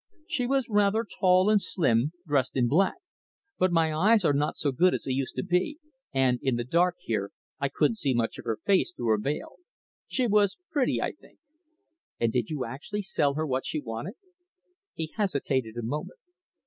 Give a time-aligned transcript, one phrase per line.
[0.25, 2.95] "She was rather tall and slim, dressed in black.
[3.59, 5.77] But my eyes are not so good as they used to be,
[6.11, 9.57] and, in the dark here, I couldn't see much of her face through her veil.
[10.07, 11.37] She was pretty, I think."
[12.19, 14.15] "And did you actually sell her what she wanted?"
[14.95, 16.17] He hesitated a moment.